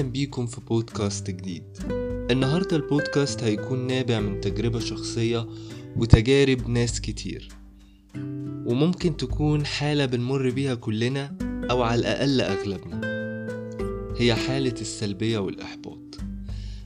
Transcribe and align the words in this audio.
أهلا 0.00 0.10
بيكم 0.10 0.46
في 0.46 0.60
بودكاست 0.60 1.30
جديد. 1.30 1.62
النهاردة 2.30 2.76
البودكاست 2.76 3.42
هيكون 3.42 3.86
نابع 3.86 4.20
من 4.20 4.40
تجربة 4.40 4.78
شخصية 4.78 5.48
وتجارب 5.96 6.68
ناس 6.68 7.00
كتير. 7.00 7.48
وممكن 8.66 9.16
تكون 9.16 9.66
حالة 9.66 10.06
بنمر 10.06 10.50
بيها 10.50 10.74
كلنا 10.74 11.36
أو 11.70 11.82
على 11.82 12.00
الأقل 12.00 12.40
أغلبنا. 12.40 13.00
هي 14.18 14.34
حالة 14.34 14.74
السلبية 14.80 15.38
والإحباط. 15.38 16.18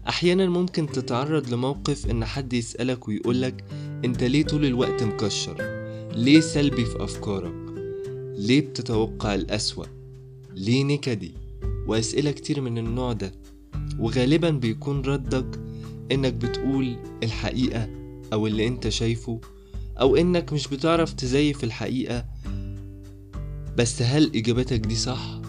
أحيانا 0.08 0.46
ممكن 0.46 0.86
تتعرض 0.86 1.54
لموقف 1.54 2.10
إن 2.10 2.24
حد 2.24 2.52
يسألك 2.52 3.08
ويقولك 3.08 3.64
أنت 4.04 4.24
ليه 4.24 4.44
طول 4.44 4.64
الوقت 4.64 5.02
مكشر؟ 5.02 5.56
ليه 6.14 6.40
سلبي 6.40 6.84
في 6.84 7.04
أفكارك؟ 7.04 7.54
ليه 8.38 8.60
بتتوقع 8.60 9.34
الأسوأ؟ 9.34 9.86
ليه 10.54 10.84
نكدي؟ 10.84 11.43
وأسئلة 11.86 12.30
كتير 12.30 12.60
من 12.60 12.78
النوع 12.78 13.12
ده 13.12 13.32
وغالبا 13.98 14.50
بيكون 14.50 15.00
ردك 15.00 15.60
إنك 16.12 16.32
بتقول 16.32 16.96
الحقيقة 17.22 17.88
أو 18.32 18.46
اللي 18.46 18.66
أنت 18.66 18.88
شايفه 18.88 19.40
أو 20.00 20.16
إنك 20.16 20.52
مش 20.52 20.68
بتعرف 20.68 21.12
تزيف 21.12 21.64
الحقيقة 21.64 22.24
بس 23.76 24.02
هل 24.02 24.30
إجابتك 24.36 24.80
دي 24.80 24.94
صح؟ 24.94 25.40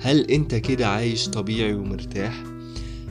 هل 0.00 0.30
أنت 0.30 0.54
كده 0.54 0.86
عايش 0.88 1.28
طبيعي 1.28 1.74
ومرتاح؟ 1.74 2.42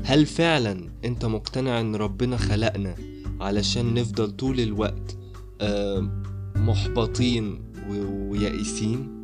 هل 0.04 0.26
فعلا 0.26 0.90
أنت 1.06 1.26
مقتنع 1.26 1.80
إن 1.82 1.96
ربنا 1.96 2.38
خلقنا 2.38 2.96
علشان 3.42 3.94
نفضل 3.94 4.32
طول 4.32 4.60
الوقت 4.60 5.18
آه، 5.62 6.10
محبطين 6.56 7.62
ويائسين؟ 7.90 9.15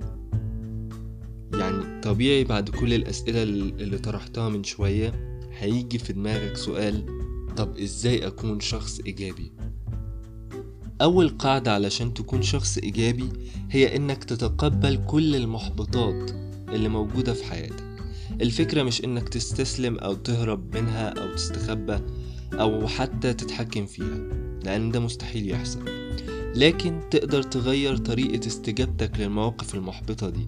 يعني 1.53 2.01
طبيعي 2.01 2.43
بعد 2.43 2.69
كل 2.69 2.93
الأسئلة 2.93 3.43
اللي 3.43 3.97
طرحتها 3.97 4.49
من 4.49 4.63
شوية 4.63 5.39
هيجي 5.57 5.97
في 5.97 6.13
دماغك 6.13 6.57
سؤال 6.57 7.05
طب 7.57 7.77
إزاي 7.77 8.27
أكون 8.27 8.59
شخص 8.59 8.99
إيجابي؟ 8.99 9.51
أول 11.01 11.29
قاعدة 11.29 11.73
علشان 11.73 12.13
تكون 12.13 12.41
شخص 12.41 12.77
إيجابي 12.77 13.29
هي 13.71 13.95
إنك 13.95 14.23
تتقبل 14.23 15.05
كل 15.07 15.35
المحبطات 15.35 16.31
اللي 16.69 16.89
موجودة 16.89 17.33
في 17.33 17.43
حياتك. 17.43 17.83
الفكرة 18.41 18.83
مش 18.83 19.03
إنك 19.03 19.29
تستسلم 19.29 19.97
أو 19.97 20.13
تهرب 20.13 20.75
منها 20.77 21.09
أو 21.09 21.35
تستخبى 21.35 21.99
أو 22.53 22.87
حتى 22.87 23.33
تتحكم 23.33 23.85
فيها 23.85 24.29
لأن 24.63 24.91
ده 24.91 24.99
مستحيل 24.99 25.49
يحصل. 25.51 25.85
لكن 26.55 27.01
تقدر 27.11 27.43
تغير 27.43 27.97
طريقة 27.97 28.47
استجابتك 28.47 29.19
للمواقف 29.19 29.75
المحبطة 29.75 30.29
دي. 30.29 30.47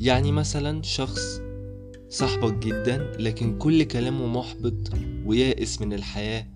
يعني 0.00 0.32
مثلا 0.32 0.82
شخص 0.82 1.40
صاحبك 2.08 2.66
جدا 2.66 3.12
لكن 3.18 3.58
كل 3.58 3.82
كلامه 3.82 4.26
محبط 4.26 4.90
ويائس 5.26 5.80
من 5.80 5.92
الحياة 5.92 6.46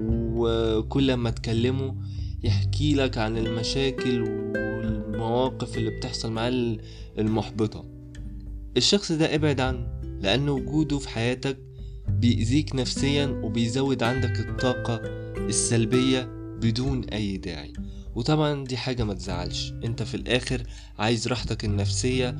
وكل 0.00 1.14
ما 1.14 1.30
تكلمه 1.30 1.96
يحكي 2.44 2.94
لك 2.94 3.18
عن 3.18 3.38
المشاكل 3.38 4.22
والمواقف 4.22 5.78
اللي 5.78 5.90
بتحصل 5.90 6.32
معاه 6.32 6.76
المحبطة. 7.18 7.84
الشخص 8.76 9.12
ده 9.12 9.34
ابعد 9.34 9.60
عنه 9.60 9.86
لأن 10.20 10.48
وجوده 10.48 10.98
في 10.98 11.08
حياتك 11.08 11.58
بيأذيك 12.08 12.74
نفسيا 12.74 13.26
وبيزود 13.26 14.02
عندك 14.02 14.40
الطاقة 14.40 15.00
السلبية 15.36 16.22
بدون 16.62 17.04
أي 17.04 17.36
داعي. 17.36 17.72
وطبعا 18.16 18.64
دي 18.64 18.76
حاجة 18.76 19.04
ما 19.04 19.14
تزعلش. 19.14 19.72
انت 19.84 20.02
في 20.02 20.14
الآخر 20.14 20.62
عايز 20.98 21.28
راحتك 21.28 21.64
النفسية 21.64 22.36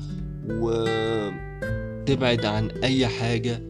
وتبعد 0.49 2.45
عن 2.45 2.69
أي 2.69 3.07
حاجة 3.07 3.61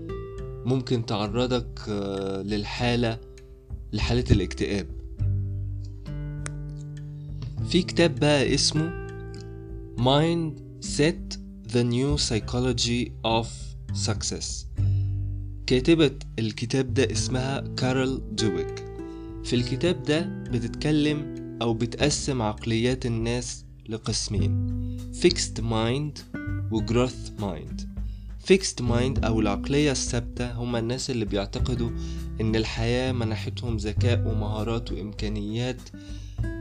ممكن 0.66 1.06
تعرضك 1.06 1.80
آه، 1.90 2.42
للحالة 2.42 3.18
لحالة 3.94 4.24
الاكتئاب. 4.32 4.88
في 7.70 7.82
كتاب 7.82 8.16
بقى 8.16 8.54
اسمه 8.54 9.08
Mind 9.98 10.54
Set 10.86 11.38
The 11.74 11.84
New 11.84 12.18
Psychology 12.30 13.12
of 13.28 13.48
Success. 14.08 14.46
كاتبة 15.68 16.12
الكتاب 16.40 16.94
ده 16.94 17.12
اسمها 17.12 17.60
كارل 17.78 18.22
دويك. 18.36 18.86
في 19.44 19.56
الكتاب 19.56 20.04
ده 20.04 20.20
بتتكلم 20.52 21.47
أو 21.62 21.74
بتقسم 21.74 22.42
عقليات 22.42 23.06
الناس 23.06 23.66
لقسمين 23.90 24.78
Fixed 25.22 25.62
Mind 25.62 26.38
و 26.72 26.82
Growth 26.86 27.42
Mind. 27.42 27.82
Fixed 28.52 28.82
Mind 28.82 29.26
أو 29.26 29.40
العقلية 29.40 29.92
الثابتة 29.92 30.54
هما 30.54 30.80
الناس 30.80 31.10
اللي 31.10 31.26
بيعتقدوا 31.26 31.90
إن 32.42 32.56
الحياة 32.56 33.12
منحتهم 33.12 33.78
ذكاء 33.78 34.28
ومهارات 34.28 34.92
وإمكانيات 34.92 35.82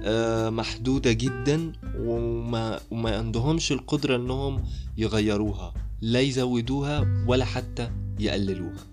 آه، 0.05 0.51
محدودة 0.51 1.13
جدا 1.13 1.73
وما, 1.99 2.81
وما 2.91 3.17
عندهمش 3.19 3.73
القدرة 3.73 4.17
إنهم 4.17 4.65
يغيروها 4.97 5.75
لا 6.01 6.21
يزودوها 6.21 7.25
ولا 7.29 7.45
حتى 7.45 7.91
يقللوها. 8.21 8.87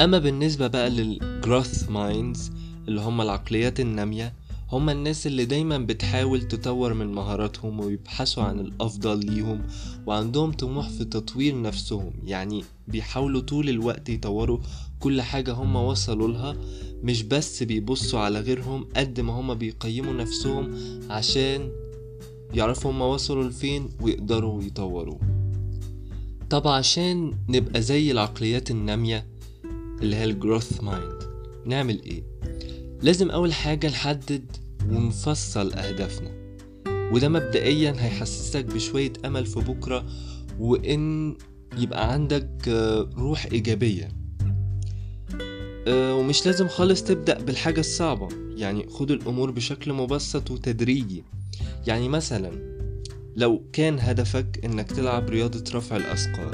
أما 0.00 0.18
بالنسبة 0.18 0.66
بقى 0.66 0.90
للجروث 0.90 1.90
مايندز 1.90 2.50
اللي 2.88 3.00
هم 3.00 3.20
العقليات 3.20 3.80
النامية 3.80 4.34
هم 4.72 4.90
الناس 4.90 5.26
اللي 5.26 5.44
دايما 5.44 5.78
بتحاول 5.78 6.42
تطور 6.48 6.94
من 6.94 7.06
مهاراتهم 7.12 7.80
ويبحثوا 7.80 8.42
عن 8.42 8.60
الأفضل 8.60 9.26
ليهم 9.26 9.62
وعندهم 10.06 10.52
طموح 10.52 10.88
في 10.88 11.04
تطوير 11.04 11.62
نفسهم. 11.62 12.12
يعني 12.24 12.64
بيحاولوا 12.88 13.40
طول 13.40 13.68
الوقت 13.68 14.08
يطوروا 14.08 14.58
كل 15.00 15.22
حاجة 15.22 15.52
هم 15.52 15.76
وصلوا 15.76 16.28
لها 16.28 16.56
مش 17.02 17.22
بس 17.22 17.62
بيبصوا 17.62 18.20
على 18.20 18.40
غيرهم 18.40 18.86
قد 18.96 19.20
ما 19.20 19.32
هم 19.32 19.54
بيقيموا 19.54 20.12
نفسهم 20.12 20.74
عشان 21.10 21.70
يعرفوا 22.54 22.90
هم 22.90 23.00
وصلوا 23.02 23.44
لفين 23.44 23.88
ويقدروا 24.00 24.62
يطوروا. 24.62 25.18
طب 26.50 26.68
عشان 26.68 27.34
نبقى 27.48 27.82
زي 27.82 28.10
العقليات 28.10 28.70
النامية 28.70 29.26
اللي 30.02 30.16
هي 30.16 30.24
الجروث 30.24 30.82
مايند 30.82 31.29
نعمل 31.66 32.02
إيه؟ 32.02 32.22
لازم 33.02 33.30
أول 33.30 33.52
حاجة 33.52 33.86
نحدد 33.86 34.44
ونفصل 34.90 35.72
أهدافنا 35.72 36.30
وده 37.12 37.28
مبدئيا 37.28 37.90
هيحسسك 37.98 38.64
بشوية 38.64 39.12
أمل 39.24 39.46
في 39.46 39.60
بكرة 39.60 40.06
وإن 40.58 41.36
يبقى 41.78 42.12
عندك 42.12 42.68
آه، 42.68 43.10
روح 43.16 43.46
إيجابية. 43.52 44.08
آه، 45.88 46.14
ومش 46.14 46.46
لازم 46.46 46.68
خالص 46.68 47.02
تبدأ 47.02 47.38
بالحاجة 47.38 47.80
الصعبة 47.80 48.28
يعني 48.56 48.86
خد 48.88 49.10
الأمور 49.10 49.50
بشكل 49.50 49.92
مبسط 49.92 50.50
وتدريجي. 50.50 51.24
يعني 51.86 52.08
مثلا 52.08 52.50
لو 53.36 53.64
كان 53.72 53.98
هدفك 54.00 54.60
إنك 54.64 54.92
تلعب 54.92 55.30
رياضة 55.30 55.64
رفع 55.74 55.96
الأثقال 55.96 56.50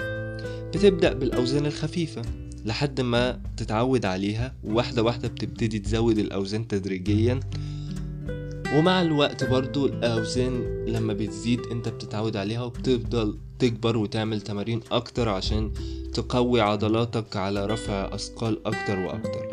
بتبدأ 0.75 1.13
بالأوزان 1.13 1.67
الخفيفة. 1.67 2.23
لحد 2.67 3.01
ما 3.01 3.41
تتعود 3.57 4.05
عليها 4.05 4.55
وواحدة 4.65 5.03
واحدة 5.03 5.29
بتبتدي 5.29 5.79
تزود 5.79 6.19
الأوزان 6.19 6.69
تدريجيا. 6.69 7.41
ومع 8.75 9.03
الوقت 9.03 9.45
برضو 9.45 9.87
الأوزان 9.87 10.85
لما 10.87 11.13
بتزيد 11.13 11.61
أنت 11.73 11.89
بتتعود 11.89 12.37
عليها 12.37 12.63
وبتفضل 12.63 13.39
تكبر 13.59 13.97
وتعمل 13.97 14.41
تمارين 14.41 14.81
أكتر 14.91 15.29
عشان 15.29 15.73
تقوي 16.15 16.61
عضلاتك 16.61 17.37
على 17.37 17.67
رفع 17.67 18.15
أثقال 18.15 18.67
أكتر 18.67 18.99
وأكتر. 18.99 19.47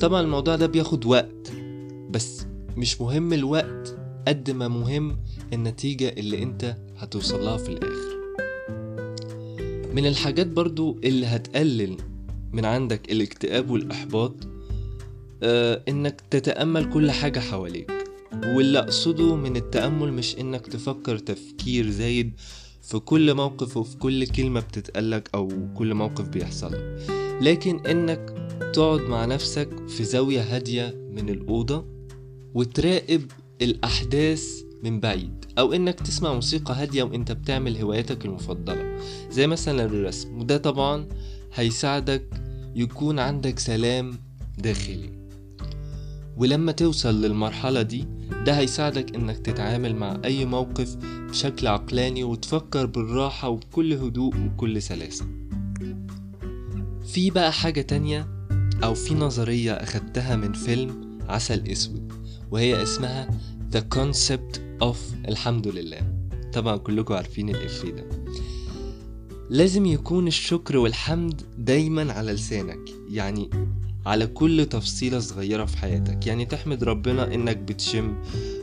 طبعا 0.00 0.20
الموضوع 0.20 0.56
ده 0.56 0.66
بياخد 0.66 1.06
وقت 1.06 1.52
بس 2.10 2.46
مش 2.76 3.00
مهم 3.00 3.32
الوقت 3.32 3.96
قد 4.28 4.50
ما 4.50 4.68
مهم 4.68 5.16
النتيجة 5.52 6.08
اللي 6.08 6.42
أنت 6.42 6.76
هتوصلها 6.98 7.56
في 7.56 7.68
الآخر. 7.68 8.20
من 9.94 10.06
الحاجات 10.06 10.46
برضو 10.46 10.98
اللي 11.04 11.26
هتقلل 11.26 11.96
من 12.52 12.64
عندك 12.64 13.12
الاكتئاب 13.12 13.70
والإحباط 13.70 14.34
آه 15.42 15.82
إنك 15.88 16.20
تتأمل 16.30 16.90
كل 16.92 17.10
حاجة 17.10 17.40
حواليك. 17.40 17.90
واللي 18.46 18.78
أقصده 18.78 19.36
من 19.36 19.56
التأمل 19.56 20.12
مش 20.12 20.38
إنك 20.38 20.66
تفكر 20.66 21.18
تفكير 21.18 21.90
زايد 21.90 22.32
في 22.82 22.98
كل 22.98 23.34
موقف 23.34 23.76
وفي 23.76 23.96
كل 23.96 24.26
كلمة 24.26 24.60
بتتقالك 24.60 25.30
أو 25.34 25.48
كل 25.74 25.94
موقف 25.94 26.28
بيحصل 26.28 26.74
لكن 27.40 27.86
إنك 27.86 28.34
تقعد 28.74 29.00
مع 29.00 29.24
نفسك 29.24 29.88
في 29.88 30.04
زاوية 30.04 30.40
هادية 30.56 30.94
من 31.10 31.28
الأوضة 31.28 31.84
وتراقب 32.54 33.22
الأحداث 33.62 34.44
من 34.82 35.00
بعيد. 35.00 35.44
أو 35.58 35.72
إنك 35.72 36.00
تسمع 36.00 36.34
موسيقى 36.34 36.74
هادية 36.74 37.02
وإنت 37.02 37.32
بتعمل 37.32 37.76
هواياتك 37.76 38.24
المفضلة 38.24 38.98
زي 39.30 39.46
مثلا 39.46 39.84
الرسم. 39.84 40.38
وده 40.38 40.56
طبعا 40.56 41.08
هيساعدك 41.54 42.24
يكون 42.74 43.18
عندك 43.18 43.58
سلام 43.58 44.18
داخلي. 44.58 45.10
ولما 46.36 46.72
توصل 46.72 47.22
للمرحلة 47.22 47.82
دي 47.82 48.04
ده 48.46 48.58
هيساعدك 48.58 49.14
إنك 49.14 49.38
تتعامل 49.38 49.96
مع 49.96 50.20
أي 50.24 50.44
موقف 50.44 50.96
بشكل 51.30 51.66
عقلاني 51.66 52.24
وتفكر 52.24 52.86
بالراحة 52.86 53.48
وبكل 53.48 53.92
هدوء 53.92 54.36
وبكل 54.36 54.82
سلاسة. 54.82 55.26
في 57.06 57.30
بقى 57.30 57.52
حاجة 57.52 57.80
تانية 57.80 58.28
أو 58.84 58.94
في 58.94 59.14
نظرية 59.14 59.72
أخدتها 59.72 60.36
من 60.36 60.52
فيلم 60.52 61.18
عسل 61.28 61.68
أسود 61.68 62.12
وهي 62.50 62.82
اسمها 62.82 63.28
The 63.74 63.80
Concept 63.96 64.58
of 64.84 64.96
الحمد 65.28 65.68
لله. 65.68 66.00
طبعا 66.52 66.76
كلكم 66.76 67.14
عارفين 67.14 67.48
الإفيه 67.48 67.90
ده. 67.90 68.04
لازم 69.50 69.86
يكون 69.86 70.26
الشكر 70.26 70.76
والحمد 70.76 71.42
دايما 71.58 72.12
على 72.12 72.32
لسانك 72.32 72.78
يعني 73.10 73.50
على 74.06 74.26
كل 74.26 74.66
تفصيلة 74.66 75.18
صغيرة 75.18 75.64
في 75.64 75.78
حياتك. 75.78 76.26
يعني 76.26 76.44
تحمد 76.46 76.84
ربنا 76.84 77.34
إنك 77.34 77.56
بتشم 77.56 78.14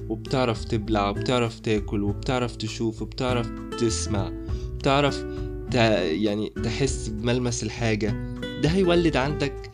وبتعرف 0.09 0.63
تبلع 0.63 1.09
وبتعرف 1.09 1.59
تاكل 1.59 2.03
وبتعرف 2.03 2.55
تشوف 2.55 3.01
وبتعرف 3.01 3.49
تسمع 3.79 4.31
بتعرف 4.77 5.25
يعني 5.73 6.53
تحس 6.63 7.07
بملمس 7.07 7.63
الحاجة. 7.63 8.33
ده 8.63 8.69
هيولد 8.69 9.17
عندك 9.17 9.71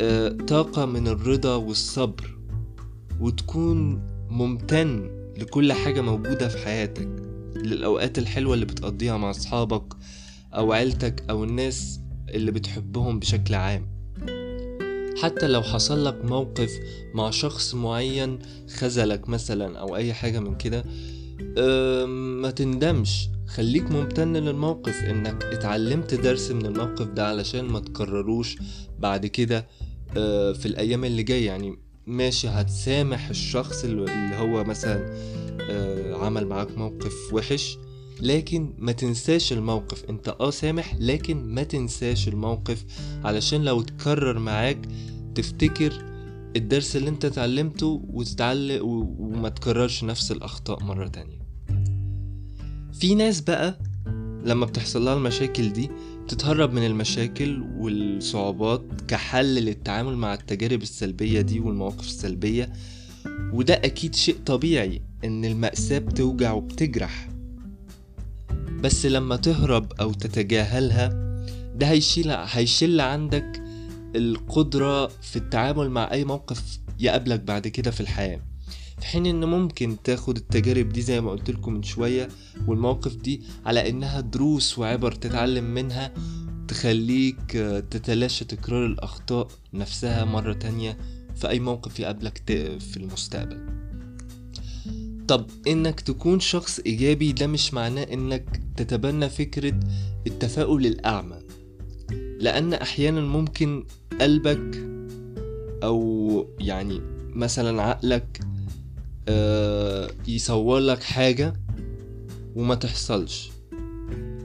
آه، 0.00 0.28
طاقة 0.28 0.86
من 0.86 1.08
الرضا 1.08 1.54
والصبر 1.54 2.36
وتكون 3.20 4.02
ممتن 4.30 5.10
لكل 5.38 5.72
حاجة 5.72 6.00
موجودة 6.00 6.48
في 6.48 6.58
حياتك 6.58 7.08
للأوقات 7.56 8.18
الحلوة 8.18 8.54
اللي 8.54 8.66
بتقضيها 8.66 9.16
مع 9.16 9.30
أصحابك 9.30 9.84
أو 10.54 10.72
عيلتك 10.72 11.24
أو 11.30 11.44
الناس 11.44 12.00
اللي 12.28 12.50
بتحبهم 12.50 13.18
بشكل 13.18 13.54
عام. 13.54 13.98
حتى 15.22 15.48
لو 15.48 15.62
حصل 15.62 16.04
لك 16.04 16.24
موقف 16.24 16.70
مع 17.14 17.30
شخص 17.30 17.74
معين 17.74 18.38
خذلك 18.76 19.28
مثلا 19.28 19.78
أو 19.78 19.96
أي 19.96 20.12
حاجة 20.14 20.38
من 20.40 20.56
كده 20.56 20.84
ما 22.40 22.50
تندمش. 22.50 23.28
خليك 23.46 23.90
ممتن 23.90 24.36
للموقف 24.36 25.04
إنك 25.04 25.44
اتعلمت 25.44 26.14
درس 26.14 26.50
من 26.50 26.66
الموقف 26.66 27.06
ده 27.06 27.26
علشان 27.26 27.64
ما 27.64 27.80
تكرروش 27.80 28.56
بعد 28.98 29.26
كده 29.26 29.66
آه، 30.16 30.52
في 30.52 30.66
الأيام 30.66 31.04
اللي 31.04 31.22
جاية. 31.22 31.46
يعني 31.46 31.78
ماشي 32.06 32.48
هتسامح 32.48 33.28
الشخص 33.28 33.84
اللي 33.84 34.36
هو 34.36 34.64
مثلا 34.64 35.12
آه، 35.70 36.14
عمل 36.24 36.46
معاك 36.46 36.78
موقف 36.78 37.14
وحش 37.32 37.78
لكن 38.22 38.74
ما 38.78 38.92
تنساش 38.92 39.52
الموقف. 39.52 40.04
انت 40.10 40.36
آه 40.40 40.50
سامح 40.50 40.94
لكن 41.00 41.36
ما 41.44 41.62
تنساش 41.62 42.28
الموقف. 42.28 42.84
علشان 43.24 43.64
لو 43.64 43.80
اتكرر 43.80 44.38
معاك 44.38 44.78
تفتكر 45.34 46.04
الدرس 46.56 46.96
اللي 46.96 47.08
انت 47.10 47.24
اتعلمته 47.24 48.02
وتتعلق 48.10 48.84
وما 48.84 49.48
تكررش 49.48 50.04
نفس 50.04 50.32
الأخطاء 50.32 50.82
مرة 50.82 51.08
تانية. 51.08 51.38
في 52.92 53.14
ناس 53.14 53.40
بقى 53.40 53.78
لما 54.44 54.66
بتحصل 54.66 55.04
لها 55.04 55.14
المشاكل 55.14 55.72
دي 55.72 55.90
تتهرب 56.28 56.72
من 56.72 56.86
المشاكل 56.86 57.62
والصعوبات 57.78 58.82
كحل 59.08 59.54
للتعامل 59.54 60.16
مع 60.16 60.34
التجارب 60.34 60.82
السلبية 60.82 61.40
دي 61.40 61.60
والمواقف 61.60 62.00
السلبية. 62.06 62.72
وده 63.52 63.74
أكيد 63.74 64.14
شيء 64.14 64.36
طبيعي 64.46 65.02
إن 65.24 65.44
المأساة 65.44 65.98
بتوجع 65.98 66.52
وبتجرح. 66.52 67.28
بس 68.82 69.06
لما 69.06 69.36
تهرب 69.36 69.92
أو 70.00 70.12
تتجاهلها 70.12 71.08
ده 71.74 71.86
هيشيل 71.86 72.30
هيشيل 72.30 73.00
عندك 73.00 73.62
القدرة 74.16 75.06
في 75.06 75.36
التعامل 75.36 75.90
مع 75.90 76.10
أي 76.12 76.24
موقف 76.24 76.78
يقابلك 77.00 77.40
بعد 77.40 77.68
كده 77.68 77.90
في 77.90 78.00
الحياة. 78.00 78.40
في 79.00 79.06
حين 79.06 79.26
إن 79.26 79.44
ممكن 79.44 79.96
تاخد 80.04 80.36
التجارب 80.36 80.88
دي 80.88 81.02
زي 81.02 81.20
ما 81.20 81.30
قلت 81.30 81.50
لكم 81.50 81.72
من 81.72 81.82
شوية 81.82 82.28
والمواقف 82.66 83.16
دي 83.16 83.42
على 83.66 83.88
إنها 83.90 84.20
دروس 84.20 84.78
وعبر 84.78 85.12
تتعلم 85.12 85.64
منها 85.64 86.12
تخليك 86.68 87.52
تتلاشى 87.90 88.44
تكرار 88.44 88.86
الأخطاء 88.86 89.48
نفسها 89.74 90.24
مرة 90.24 90.52
تانية 90.52 90.98
في 91.36 91.48
أي 91.48 91.60
موقف 91.60 92.00
يقابلك 92.00 92.42
في 92.80 92.96
المستقبل. 92.96 93.87
طب 95.28 95.46
إنك 95.66 96.00
تكون 96.00 96.40
شخص 96.40 96.78
إيجابي 96.78 97.32
ده 97.32 97.46
مش 97.46 97.74
معناه 97.74 98.02
إنك 98.02 98.60
تتبنى 98.76 99.28
فكرة 99.28 99.80
التفاؤل 100.26 100.86
الأعمى. 100.86 101.38
لأن 102.40 102.74
أحيانا 102.74 103.20
ممكن 103.20 103.84
قلبك 104.20 104.88
أو 105.82 106.46
يعني 106.60 107.00
مثلا 107.34 107.82
عقلك 107.82 108.40
آه، 109.28 110.10
يصور 110.28 110.78
لك 110.78 111.02
حاجة 111.02 111.52
وما 112.56 112.74
تحصلش 112.74 113.50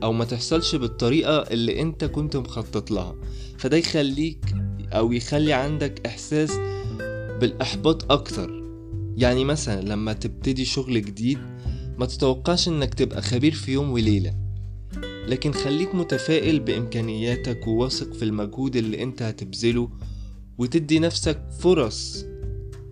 أو 0.03 0.13
ما 0.13 0.25
تحصلش 0.25 0.75
بالطريقة 0.75 1.37
اللي 1.37 1.81
أنت 1.81 2.05
كنت 2.05 2.35
مخطط 2.35 2.91
لها. 2.91 3.15
فده 3.57 3.77
يخليك 3.77 4.55
أو 4.93 5.11
يخلي 5.11 5.53
عندك 5.53 6.07
إحساس 6.07 6.51
بالإحباط 7.39 8.11
أكتر. 8.11 8.62
يعني 9.17 9.45
مثلا 9.45 9.81
لما 9.81 10.13
تبتدي 10.13 10.65
شغل 10.65 11.01
جديد 11.01 11.37
ما 11.97 12.05
تتوقعش 12.05 12.67
إنك 12.67 12.93
تبقى 12.93 13.21
خبير 13.21 13.51
في 13.53 13.71
يوم 13.71 13.91
وليلة. 13.91 14.33
لكن 15.27 15.51
خليك 15.51 15.95
متفائل 15.95 16.59
بإمكانياتك 16.59 17.67
وواثق 17.67 18.13
في 18.13 18.25
المجهود 18.25 18.75
اللي 18.75 19.03
أنت 19.03 19.21
هتبذله 19.21 19.89
وتدي 20.57 20.99
نفسك 20.99 21.41
فرص 21.59 22.25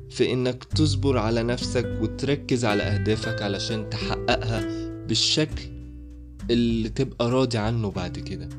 في 0.09 0.33
إنك 0.33 0.63
تصبر 0.63 1.17
على 1.17 1.43
نفسك 1.43 1.97
وتركز 2.01 2.65
على 2.65 2.83
أهدافك 2.83 3.41
علشان 3.41 3.89
تحققها 3.89 4.65
بالشكل 5.07 5.61
اللي 6.49 6.89
تبقى 6.89 7.29
راضي 7.31 7.57
عنه 7.57 7.91
بعد 7.91 8.19
كده. 8.19 8.49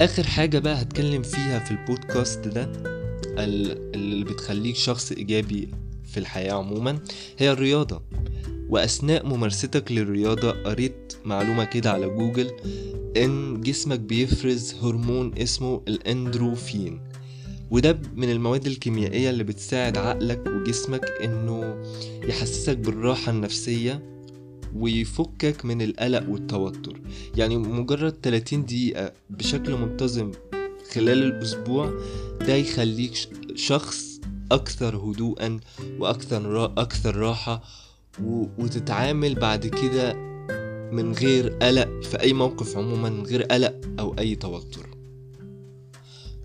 آخر 0.00 0.22
حاجة 0.22 0.58
بقى 0.58 0.82
هتكلم 0.82 1.22
فيها 1.22 1.58
في 1.58 1.70
البودكاست 1.70 2.48
ده 2.48 2.72
اللي 3.38 4.24
بتخليك 4.24 4.76
شخص 4.76 5.12
إيجابي 5.12 5.68
في 6.12 6.20
الحياة 6.20 6.52
عموما 6.52 6.98
هي 7.38 7.52
الرياضة. 7.52 8.02
وأثناء 8.68 9.26
ممارستك 9.26 9.92
للرياضة 9.92 10.50
قريت 10.50 11.16
معلومة 11.24 11.64
كده 11.64 11.90
على 11.92 12.08
جوجل 12.08 12.50
إن 13.16 13.60
جسمك 13.60 14.00
بيفرز 14.00 14.74
هرمون 14.82 15.38
اسمه 15.38 15.82
الأندروفين. 15.88 17.00
وده 17.70 17.98
من 18.16 18.30
المواد 18.30 18.66
الكيميائية 18.66 19.30
اللي 19.30 19.44
بتساعد 19.44 19.96
عقلك 19.98 20.46
وجسمك 20.46 21.04
إنه 21.24 21.82
يحسسك 22.28 22.76
بالراحة 22.76 23.32
النفسية 23.32 24.02
ويفكك 24.76 25.64
من 25.64 25.82
القلق 25.82 26.28
والتوتر. 26.28 27.00
يعني 27.36 27.56
مجرد 27.56 28.14
30 28.22 28.64
دقيقة 28.64 29.12
بشكل 29.30 29.76
منتظم 29.76 30.30
خلال 30.92 31.22
الأسبوع 31.22 31.92
ده 32.40 32.54
يخليك 32.54 33.12
شخص 33.54 34.20
أكثر 34.52 34.96
هدوءا 34.96 35.60
وأكثر 35.98 36.64
أكثر 36.64 37.16
راحة 37.16 37.62
وتتعامل 38.58 39.34
بعد 39.34 39.66
كده 39.66 40.14
من 40.92 41.12
غير 41.12 41.48
قلق 41.48 42.02
في 42.02 42.20
أي 42.20 42.32
موقف 42.32 42.76
عموما 42.76 43.10
من 43.10 43.26
غير 43.26 43.42
قلق 43.42 43.80
أو 43.98 44.14
أي 44.18 44.34
توتر. 44.34 44.88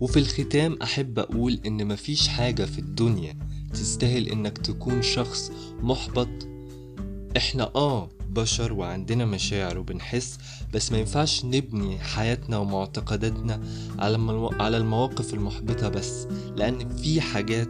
وفي 0.00 0.18
الختام 0.18 0.78
أحب 0.82 1.18
أقول 1.18 1.60
إن 1.66 1.86
مفيش 1.86 2.28
حاجة 2.28 2.64
في 2.64 2.78
الدنيا 2.78 3.38
تستاهل 3.72 4.28
إنك 4.28 4.58
تكون 4.58 5.02
شخص 5.02 5.52
محبط 5.80 6.28
إحنا 7.36 7.70
آه 7.74 8.08
بشر 8.28 8.72
وعندنا 8.72 9.24
مشاعر 9.24 9.78
وبنحس 9.78 10.38
بس 10.74 10.92
ما 10.92 10.98
ينفعش 10.98 11.44
نبني 11.44 11.98
حياتنا 11.98 12.58
ومعتقداتنا 12.58 13.60
على 13.98 14.50
على 14.60 14.76
المواقف 14.76 15.34
المحبطة 15.34 15.88
بس 15.88 16.26
لأن 16.56 16.96
في 16.96 17.20
حاجات 17.20 17.68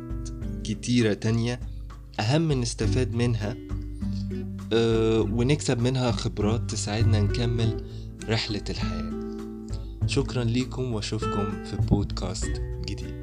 كتيرة 0.64 1.12
تانية 1.12 1.60
أهم 2.20 2.52
نستفاد 2.52 3.14
منها 3.14 3.56
أه 4.72 5.20
ونكسب 5.20 5.78
منها 5.78 6.12
خبرات 6.12 6.70
تساعدنا 6.70 7.20
نكمل 7.20 7.84
رحلة 8.28 8.64
الحياة. 8.70 9.10
شكرا 10.06 10.44
لكم 10.44 10.92
وأشوفكم 10.92 11.64
في 11.64 11.76
بودكاست 11.76 12.62
جديد. 12.86 13.19